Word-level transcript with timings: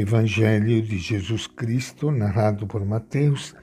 Evangelho 0.00 0.80
de 0.80 0.96
Jesus 0.96 1.48
Cristo, 1.48 2.12
narrado 2.12 2.68
por 2.68 2.86
Mateus, 2.86 3.56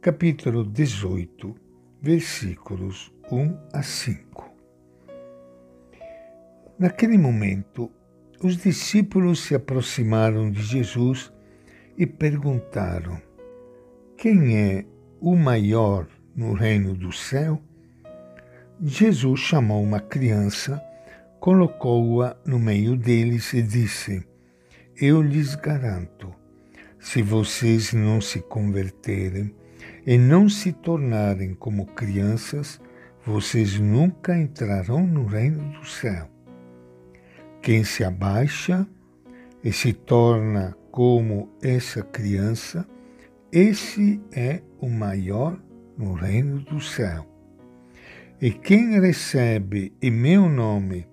capítulo 0.00 0.64
18, 0.64 1.54
versículos 2.00 3.12
1 3.30 3.58
a 3.74 3.82
5. 3.82 4.54
Naquele 6.78 7.18
momento, 7.18 7.92
os 8.42 8.56
discípulos 8.56 9.40
se 9.40 9.54
aproximaram 9.54 10.50
de 10.50 10.62
Jesus 10.62 11.30
e 11.94 12.06
perguntaram: 12.06 13.20
Quem 14.16 14.56
é 14.56 14.86
o 15.20 15.36
maior 15.36 16.08
no 16.34 16.54
reino 16.54 16.94
do 16.94 17.12
céu? 17.12 17.60
Jesus 18.80 19.40
chamou 19.40 19.82
uma 19.82 20.00
criança, 20.00 20.82
colocou-a 21.38 22.34
no 22.46 22.58
meio 22.58 22.96
deles 22.96 23.52
e 23.52 23.60
disse: 23.60 24.26
Eu 24.98 25.20
lhes 25.20 25.54
garanto, 25.54 26.34
se 26.98 27.20
vocês 27.20 27.92
não 27.92 28.18
se 28.18 28.40
converterem 28.40 29.54
e 30.06 30.16
não 30.16 30.48
se 30.48 30.72
tornarem 30.72 31.52
como 31.52 31.84
crianças, 31.84 32.80
vocês 33.22 33.78
nunca 33.78 34.34
entrarão 34.38 35.06
no 35.06 35.26
reino 35.26 35.70
do 35.78 35.84
céu. 35.86 36.30
Quem 37.60 37.84
se 37.84 38.04
abaixa 38.04 38.88
e 39.62 39.70
se 39.70 39.92
torna 39.92 40.74
como 40.90 41.50
essa 41.60 42.02
criança, 42.02 42.88
esse 43.52 44.18
é 44.32 44.62
o 44.80 44.88
maior 44.88 45.60
no 45.98 46.14
reino 46.14 46.60
do 46.60 46.80
céu. 46.80 47.26
E 48.40 48.50
quem 48.50 48.98
recebe 48.98 49.92
em 50.00 50.10
meu 50.10 50.48
nome 50.48 51.06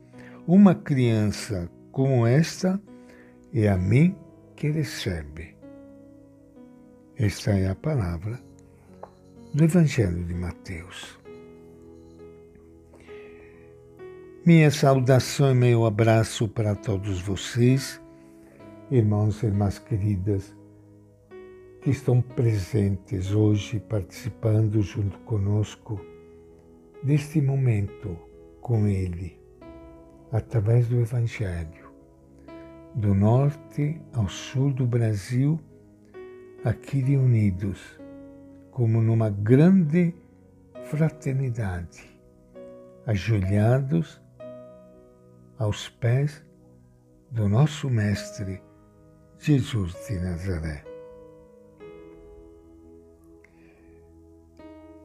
uma 0.47 0.73
criança 0.73 1.69
como 1.91 2.25
esta, 2.25 2.81
é 3.55 3.69
a 3.69 3.77
mim 3.77 4.15
que 4.55 4.71
recebe. 4.71 5.55
Esta 7.15 7.51
é 7.51 7.69
a 7.69 7.75
palavra 7.75 8.39
do 9.53 9.63
Evangelho 9.63 10.23
de 10.23 10.33
Mateus. 10.33 11.19
Minha 14.43 14.71
saudação 14.71 15.51
e 15.51 15.53
meu 15.53 15.85
abraço 15.85 16.47
para 16.47 16.75
todos 16.75 17.21
vocês, 17.21 18.01
irmãos 18.89 19.43
e 19.43 19.45
irmãs 19.45 19.77
queridas, 19.77 20.57
que 21.81 21.91
estão 21.91 22.21
presentes 22.21 23.31
hoje, 23.31 23.79
participando 23.79 24.81
junto 24.81 25.19
conosco 25.19 26.01
deste 27.03 27.39
momento 27.39 28.17
com 28.59 28.87
Ele, 28.87 29.39
através 30.31 30.87
do 30.87 30.99
Evangelho, 30.99 31.82
do 32.95 33.13
norte 33.15 33.99
ao 34.13 34.27
sul 34.29 34.71
do 34.71 34.85
Brasil, 34.85 35.59
aqui 36.63 36.99
reunidos, 36.99 37.99
como 38.71 39.01
numa 39.01 39.29
grande 39.29 40.15
fraternidade, 40.85 42.09
ajoelhados 43.05 44.21
aos 45.57 45.89
pés 45.89 46.45
do 47.31 47.49
nosso 47.49 47.89
Mestre 47.89 48.61
Jesus 49.39 49.93
de 50.07 50.19
Nazaré. 50.19 50.83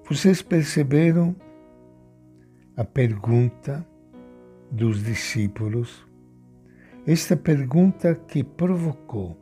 Vocês 0.08 0.40
perceberam 0.40 1.34
a 2.76 2.84
pergunta 2.84 3.86
dos 4.70 5.02
discípulos? 5.02 6.07
Esta 7.08 7.34
pergunta 7.34 8.14
que 8.14 8.44
provocou 8.44 9.34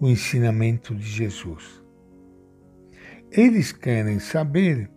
o 0.00 0.08
ensinamento 0.08 0.92
de 0.96 1.06
Jesus. 1.06 1.80
Eles 3.30 3.70
querem 3.70 4.18
saber 4.18 4.90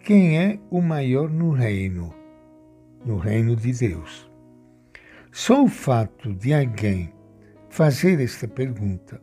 quem 0.00 0.38
é 0.38 0.60
o 0.70 0.82
maior 0.82 1.30
no 1.30 1.52
reino, 1.52 2.14
no 3.02 3.16
reino 3.16 3.56
de 3.56 3.72
Deus. 3.72 4.30
Só 5.32 5.64
o 5.64 5.68
fato 5.68 6.34
de 6.34 6.52
alguém 6.52 7.10
fazer 7.70 8.20
esta 8.20 8.46
pergunta 8.46 9.18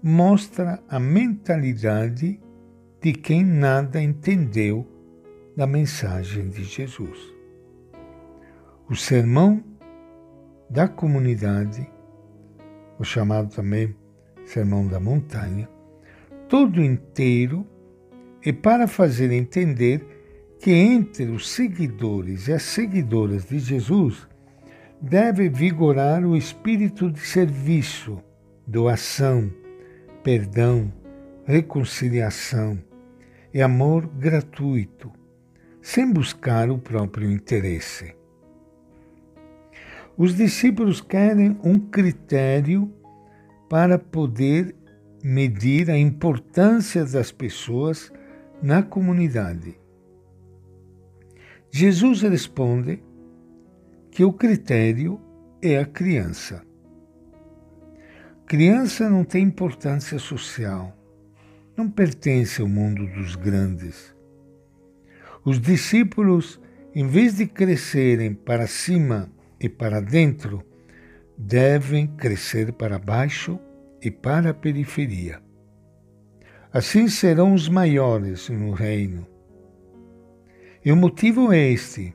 mostra 0.00 0.80
a 0.88 1.00
mentalidade 1.00 2.40
de 3.02 3.12
quem 3.12 3.44
nada 3.44 4.00
entendeu 4.00 4.86
da 5.56 5.66
mensagem 5.66 6.48
de 6.48 6.62
Jesus. 6.62 7.18
O 8.88 8.94
sermão 8.94 9.73
da 10.68 10.88
comunidade, 10.88 11.88
o 12.98 13.04
chamado 13.04 13.54
também 13.54 13.94
Sermão 14.44 14.86
da 14.86 15.00
Montanha, 15.00 15.68
todo 16.48 16.82
inteiro 16.82 17.66
é 18.44 18.52
para 18.52 18.86
fazer 18.86 19.32
entender 19.32 20.04
que 20.60 20.70
entre 20.70 21.24
os 21.26 21.50
seguidores 21.50 22.48
e 22.48 22.52
as 22.52 22.62
seguidoras 22.62 23.46
de 23.46 23.58
Jesus 23.58 24.26
deve 25.00 25.48
vigorar 25.48 26.24
o 26.24 26.36
espírito 26.36 27.10
de 27.10 27.20
serviço, 27.20 28.22
doação, 28.66 29.50
perdão, 30.22 30.92
reconciliação 31.44 32.78
e 33.52 33.60
amor 33.60 34.06
gratuito, 34.06 35.12
sem 35.82 36.10
buscar 36.10 36.70
o 36.70 36.78
próprio 36.78 37.30
interesse. 37.30 38.14
Os 40.16 40.36
discípulos 40.36 41.00
querem 41.00 41.58
um 41.64 41.78
critério 41.78 42.92
para 43.68 43.98
poder 43.98 44.76
medir 45.22 45.90
a 45.90 45.98
importância 45.98 47.04
das 47.04 47.32
pessoas 47.32 48.12
na 48.62 48.82
comunidade. 48.82 49.76
Jesus 51.70 52.22
responde 52.22 53.02
que 54.10 54.22
o 54.24 54.32
critério 54.32 55.20
é 55.60 55.78
a 55.78 55.84
criança. 55.84 56.62
Criança 58.46 59.10
não 59.10 59.24
tem 59.24 59.42
importância 59.42 60.20
social, 60.20 60.96
não 61.76 61.90
pertence 61.90 62.60
ao 62.60 62.68
mundo 62.68 63.04
dos 63.06 63.34
grandes. 63.34 64.14
Os 65.44 65.60
discípulos, 65.60 66.60
em 66.94 67.08
vez 67.08 67.38
de 67.38 67.46
crescerem 67.46 68.32
para 68.32 68.68
cima 68.68 69.33
e 69.60 69.68
para 69.68 70.00
dentro, 70.00 70.62
devem 71.36 72.06
crescer 72.06 72.72
para 72.72 72.98
baixo 72.98 73.58
e 74.02 74.10
para 74.10 74.50
a 74.50 74.54
periferia. 74.54 75.40
Assim 76.72 77.08
serão 77.08 77.54
os 77.54 77.68
maiores 77.68 78.48
no 78.48 78.72
reino. 78.72 79.26
E 80.84 80.92
o 80.92 80.96
motivo 80.96 81.52
é 81.52 81.70
este 81.70 82.14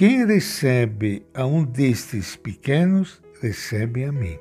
quem 0.00 0.24
recebe 0.24 1.26
a 1.34 1.44
um 1.44 1.62
destes 1.62 2.34
pequenos, 2.34 3.22
recebe 3.42 4.04
a 4.04 4.10
mim. 4.10 4.38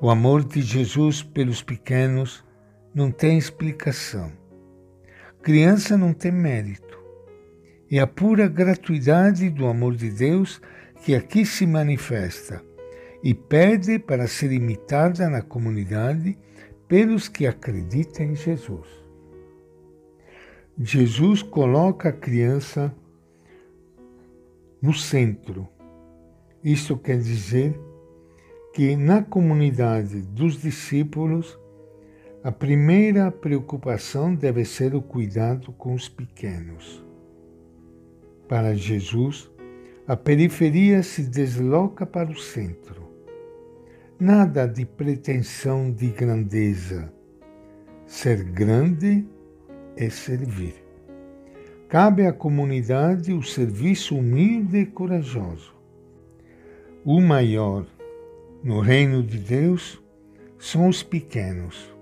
O 0.00 0.10
amor 0.10 0.42
de 0.42 0.60
Jesus 0.60 1.22
pelos 1.22 1.62
pequenos 1.62 2.44
não 2.92 3.12
tem 3.12 3.38
explicação. 3.38 4.32
Criança 5.40 5.96
não 5.96 6.12
tem 6.12 6.32
mérito. 6.32 6.85
É 7.90 8.00
a 8.00 8.06
pura 8.06 8.48
gratuidade 8.48 9.48
do 9.48 9.66
amor 9.66 9.94
de 9.94 10.10
Deus 10.10 10.60
que 11.04 11.14
aqui 11.14 11.46
se 11.46 11.64
manifesta 11.66 12.60
e 13.22 13.32
pede 13.32 13.98
para 13.98 14.26
ser 14.26 14.50
imitada 14.50 15.30
na 15.30 15.40
comunidade 15.40 16.36
pelos 16.88 17.28
que 17.28 17.46
acreditam 17.46 18.26
em 18.26 18.34
Jesus. 18.34 18.88
Jesus 20.78 21.42
coloca 21.42 22.08
a 22.08 22.12
criança 22.12 22.92
no 24.82 24.92
centro. 24.92 25.68
Isso 26.62 26.96
quer 26.96 27.18
dizer 27.18 27.78
que 28.74 28.96
na 28.96 29.22
comunidade 29.22 30.20
dos 30.22 30.60
discípulos, 30.60 31.58
a 32.42 32.52
primeira 32.52 33.30
preocupação 33.30 34.34
deve 34.34 34.64
ser 34.64 34.94
o 34.94 35.00
cuidado 35.00 35.72
com 35.72 35.94
os 35.94 36.08
pequenos. 36.08 37.05
Para 38.48 38.76
Jesus, 38.76 39.50
a 40.06 40.16
periferia 40.16 41.02
se 41.02 41.22
desloca 41.22 42.06
para 42.06 42.30
o 42.30 42.38
centro. 42.38 43.10
Nada 44.20 44.66
de 44.66 44.86
pretensão 44.86 45.90
de 45.90 46.06
grandeza. 46.08 47.12
Ser 48.06 48.44
grande 48.44 49.26
é 49.96 50.08
servir. 50.08 50.74
Cabe 51.88 52.24
à 52.24 52.32
comunidade 52.32 53.32
o 53.32 53.42
serviço 53.42 54.16
humilde 54.16 54.78
e 54.78 54.86
corajoso. 54.86 55.74
O 57.04 57.20
maior 57.20 57.84
no 58.62 58.80
reino 58.80 59.24
de 59.24 59.38
Deus 59.38 60.00
são 60.56 60.88
os 60.88 61.02
pequenos 61.02 61.92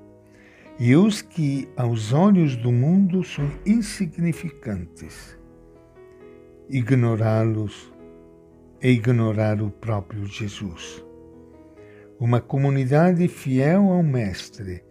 e 0.78 0.94
os 0.94 1.22
que, 1.22 1.68
aos 1.76 2.12
olhos 2.12 2.54
do 2.56 2.70
mundo, 2.70 3.24
são 3.24 3.50
insignificantes. 3.64 5.38
Ignorá-los 6.68 7.92
é 8.80 8.88
ignorar 8.88 9.60
o 9.60 9.70
próprio 9.70 10.24
Jesus. 10.24 11.04
Uma 12.18 12.40
comunidade 12.40 13.28
fiel 13.28 13.90
ao 13.90 14.02
Mestre 14.02 14.82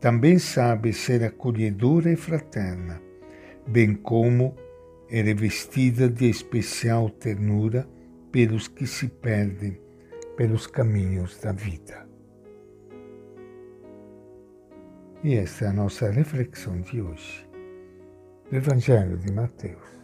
também 0.00 0.38
sabe 0.38 0.94
ser 0.94 1.22
acolhedora 1.22 2.10
e 2.10 2.16
fraterna, 2.16 3.02
bem 3.66 3.94
como 3.94 4.56
é 5.10 5.20
revestida 5.20 6.08
de 6.08 6.30
especial 6.30 7.10
ternura 7.10 7.86
pelos 8.32 8.66
que 8.66 8.86
se 8.86 9.06
perdem 9.06 9.78
pelos 10.38 10.66
caminhos 10.66 11.38
da 11.38 11.52
vida. 11.52 12.08
E 15.22 15.34
esta 15.34 15.66
é 15.66 15.68
a 15.68 15.72
nossa 15.74 16.10
reflexão 16.10 16.80
de 16.80 17.02
hoje, 17.02 17.46
do 18.48 18.56
Evangelho 18.56 19.18
de 19.18 19.30
Mateus. 19.30 19.99